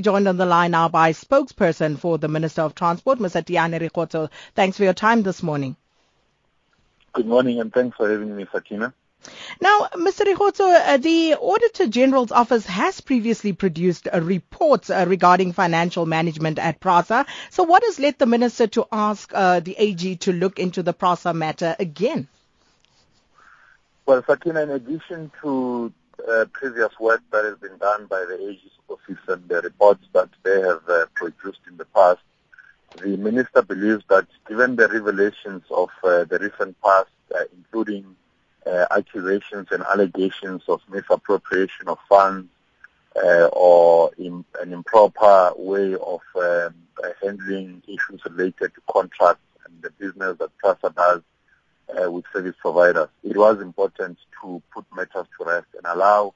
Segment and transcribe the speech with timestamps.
[0.00, 3.44] Joined on the line now by spokesperson for the Minister of Transport, Mr.
[3.44, 4.30] Tinyani Rikhotso.
[4.54, 5.76] Thanks for your time this morning.
[7.12, 8.94] Good morning and thanks for having me, Sakina.
[9.60, 10.24] Now, Mr.
[10.24, 16.58] Rikhotso, uh, the Auditor General's office has previously produced a report uh, regarding financial management
[16.58, 17.26] at PRASA.
[17.50, 20.94] So what has led the Minister to ask uh, the AG to look into the
[20.94, 22.28] PRASA matter again?
[24.06, 25.92] Well, Sakina, in addition to
[26.26, 28.70] uh, previous work that has been done by the AG's
[29.28, 32.20] and the reports that they have uh, produced in the past,
[33.02, 38.16] the minister believes that given the revelations of uh, the recent past, uh, including
[38.66, 42.48] uh, accusations and allegations of misappropriation of funds
[43.16, 46.74] uh, or in, an improper way of um,
[47.22, 51.22] handling issues related to contracts and the business that PRASA does,
[52.00, 53.08] uh, with service providers.
[53.22, 56.34] It was important to put matters to rest and allow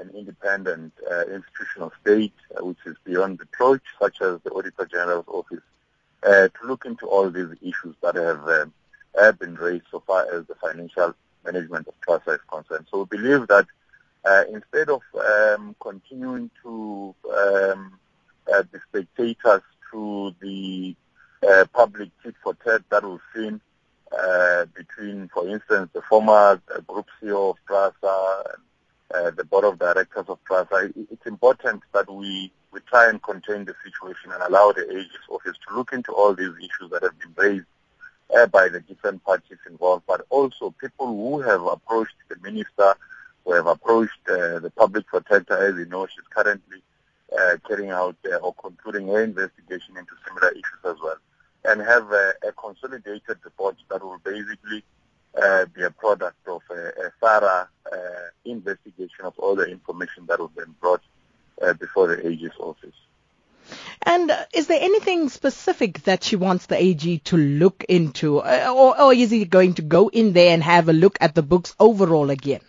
[0.00, 5.28] an independent uh, institutional state, uh, which is beyond reproach, such as the Auditor General's
[5.28, 5.62] office,
[6.22, 8.72] uh, to look into all these issues that have, um,
[9.20, 12.86] have been raised so far as the financial management of PRASA is concerned.
[12.90, 13.66] So we believe that
[14.24, 17.98] uh, instead of um, continuing to um,
[18.52, 20.96] uh, be spectators to the
[21.72, 23.60] public tit for tat that we've seen
[24.12, 28.62] uh, between, for instance, the former uh, group CEO of PRASA and
[29.14, 30.92] uh, the board of directors of PRASA.
[31.10, 35.56] It's important that we, we try and contain the situation and allow the AG's office
[35.68, 37.66] to look into all these issues that have been raised
[38.36, 42.94] uh, by the different parties involved, but also people who have approached the minister,
[43.44, 46.82] who have approached uh, the public protector, as you know, she's currently
[47.38, 51.16] uh, carrying out or concluding her investigation into similar issues as well
[51.66, 54.84] and have a consolidated report that will basically
[55.40, 57.96] uh, be a product of a, a thorough uh,
[58.44, 61.02] investigation of all the information that has been brought
[61.62, 62.94] uh, before the AG's office.
[64.02, 68.72] And uh, is there anything specific that she wants the AG to look into, uh,
[68.74, 71.42] or, or is he going to go in there and have a look at the
[71.42, 72.60] books overall again?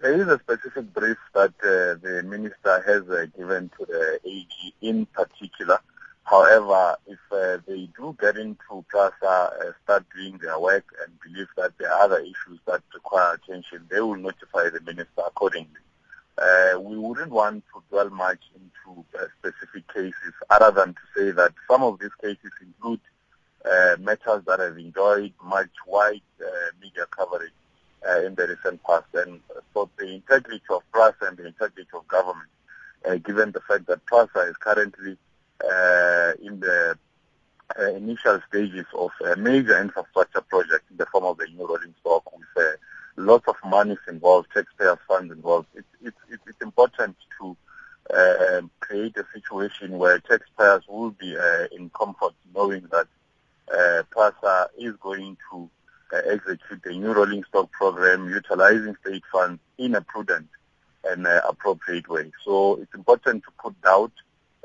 [0.00, 5.04] There is a specific brief that uh, the minister has given to the AG in
[5.04, 5.78] particular
[6.30, 11.48] However, if uh, they do get into PRASA, uh, start doing their work and believe
[11.56, 15.80] that there are other issues that require attention, they will notify the minister accordingly.
[16.38, 21.30] Uh, we wouldn't want to dwell much into uh, specific cases other than to say
[21.32, 23.00] that some of these cases include
[23.64, 26.46] uh, matters that have enjoyed much wide uh,
[26.80, 27.50] media coverage
[28.24, 29.06] in the recent past.
[29.14, 29.40] And
[29.74, 32.48] so the integrity of PRASA and the integrity of government,
[33.24, 35.16] given the fact that PRASA is currently uh,
[36.42, 36.98] in the
[37.78, 41.94] uh, initial stages of a major infrastructure project in the form of the new rolling
[42.00, 42.76] stock with uh,
[43.16, 45.68] lots of money involved, taxpayers' funds involved.
[45.74, 47.56] It's, it's, it's important to
[48.12, 53.06] uh, create a situation where taxpayers will be uh, in comfort knowing that
[53.72, 55.70] uh, PRASA is going to
[56.12, 60.48] uh, execute the new rolling stock program utilizing state funds in a prudent
[61.04, 62.32] and uh, appropriate way.
[62.44, 64.12] So it's important to put doubt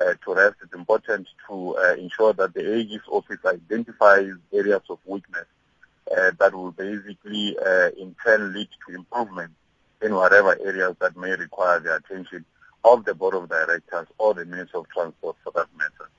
[0.00, 4.98] uh, to rest, it's important to uh, ensure that the AG's office identifies areas of
[5.06, 5.46] weakness
[6.16, 9.52] uh, that will basically uh, in turn lead to improvement
[10.00, 12.44] in whatever areas that may require the attention
[12.84, 16.10] of the Board of Directors or the Minister of Transport for that matter.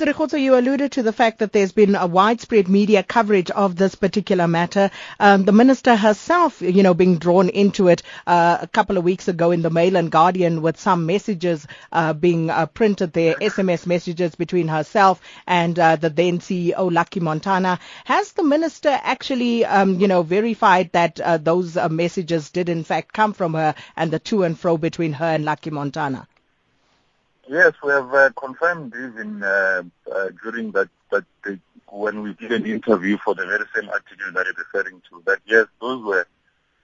[0.00, 0.14] Mr.
[0.14, 3.94] Rikhotso, you alluded to the fact that there's been a widespread media coverage of this
[3.94, 4.90] particular matter.
[5.18, 9.28] Um, the minister herself, you know, being drawn into it uh, a couple of weeks
[9.28, 13.86] ago in the Mail and Guardian with some messages uh, being uh, printed there, SMS
[13.86, 17.78] messages between herself and uh, the then CEO, Lucky Montana.
[18.06, 22.84] Has the minister actually, um, you know, verified that uh, those uh, messages did in
[22.84, 26.26] fact come from her and the to and fro between her and Lucky Montana?
[27.50, 29.82] Yes, we have uh, confirmed even uh,
[30.14, 34.32] uh, during that that the, when we did an interview for the very same article
[34.34, 35.20] that you're referring to.
[35.26, 36.28] That yes, those were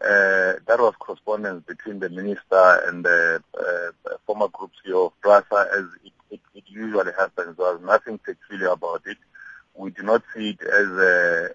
[0.00, 5.68] uh, that was correspondence between the minister and the uh, former group CEO of PRASA,
[5.70, 7.58] as it, it, it, usually happens.
[7.58, 9.18] There was nothing peculiar about it.
[9.74, 11.48] We do not see it as uh,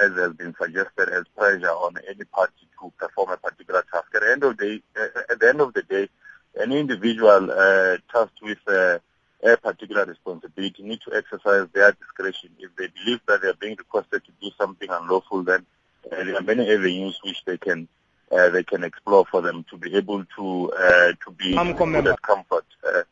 [0.00, 4.06] as has been suggested as pressure on any party to perform a particular task.
[4.14, 4.80] At the end of the
[5.28, 6.08] at the end of the day
[6.66, 8.98] an individual uh, tasked with uh,
[9.44, 12.50] a particular responsibility need to exercise their discretion.
[12.58, 15.64] If they believe that they are being requested to do something unlawful, then
[16.10, 17.88] uh, there are many avenues which they can
[18.32, 22.22] uh, they can explore for them to be able to uh, to be good at
[22.22, 22.66] comfort.
[22.84, 23.02] Uh,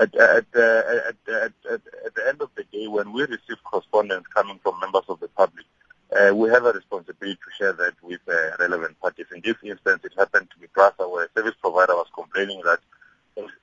[0.00, 4.26] at, at, at, at, at, at the end of the day, when we receive correspondence
[4.34, 5.66] coming from members of the public,
[6.18, 9.26] uh, we have a responsibility to share that with uh, relevant parties.
[9.34, 12.80] In this instance, it happened to be PRASA, where a service provider was complaining that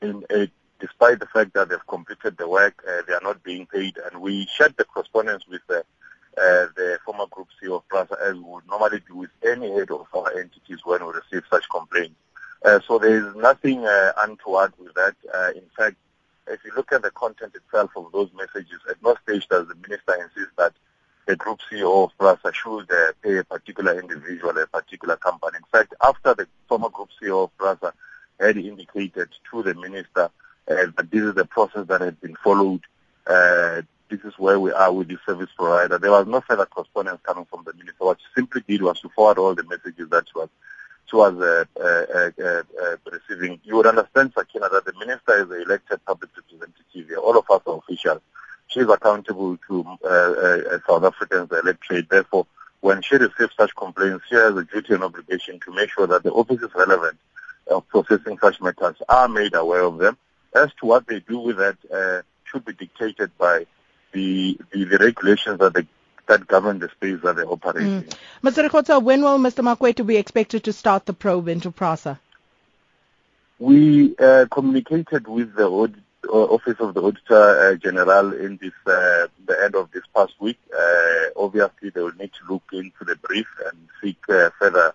[0.02, 3.44] in, in, despite despite the fact that they've completed the work, uh, they are not
[3.44, 7.88] being paid, and we shared the correspondence with the, uh, the former group CEO of
[7.90, 11.44] PRASA as we would normally do with any head of our entities when we receive
[11.50, 12.16] such complaints.
[12.64, 15.16] Uh, so there is nothing uh, untoward with that.
[15.34, 15.96] Uh, in fact,
[16.48, 19.76] if you look at the content itself of those messages, at no stage does the
[19.76, 20.74] minister insist that
[21.26, 25.58] the group CEO of PRASA should uh, pay a particular individual, a particular company.
[25.58, 27.94] In fact, after the former group CEO of PRASA
[29.04, 30.30] had indicated to the minister
[30.69, 32.81] uh, that this is the process that has been followed,
[33.28, 35.98] uh, this is where we are with the service provider.
[35.98, 38.06] There was no further correspondence coming from the minister.
[38.06, 40.50] What she simply did was to forward all the messages that she was,
[41.06, 43.60] she was uh, uh, uh, uh receiving.
[43.63, 47.18] You would understand, Sakina, that the minister is an elected public representative.
[47.19, 48.22] All of us are officials
[48.69, 52.10] she is accountable to uh, uh, South Africans, electorate.
[52.10, 52.45] Therefore,
[52.81, 56.24] when she receives such complaints, she has a duty and obligation to make sure that
[56.24, 57.18] the office is relevant
[57.69, 60.18] of processing such matters are made aware of them.
[60.54, 63.66] As to what they do with that uh, should be dictated by
[64.12, 65.88] the, the, the regulations that they
[66.27, 68.04] that govern the space that they operate mm.
[68.04, 68.10] in.
[68.44, 68.68] Mr.
[68.68, 69.63] Rikhotso, when will Mr.
[69.63, 72.19] Makwetu be expected to start the probe into PRASA?
[73.57, 79.27] We uh, communicated with the audit Office of the Auditor uh, General in this uh,
[79.45, 80.60] the end of this past week.
[80.77, 84.94] Uh, obviously, they will need to look into the brief and seek further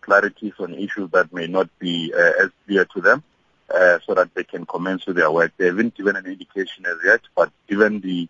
[0.00, 3.22] clarities on issues that may not be as clear to them.
[3.70, 5.52] Uh, so that they can commence with their work.
[5.58, 8.26] They haven't given an indication as yet, but given the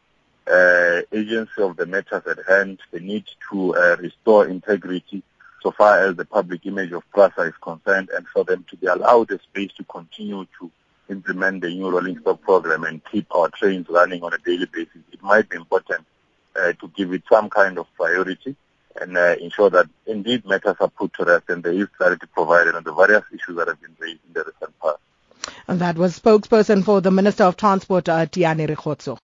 [0.51, 5.23] uh, agency of the matters at hand, the need to uh, restore integrity
[5.63, 8.89] so far as the public image of PRASA is concerned, and for them to be
[8.89, 10.73] allowed the space to continue to
[11.09, 15.03] implement the new rolling stock program and keep our trains running on a daily basis,
[15.13, 16.05] it might be important
[16.61, 18.57] uh, to give it some kind of priority
[19.01, 22.75] and uh, ensure that indeed matters are put to rest and there is clarity provided
[22.75, 24.99] on the various issues that have been raised in the recent past.
[25.67, 29.19] And that was spokesperson for the Minister of Transport, uh, Tinyani Rikhotso.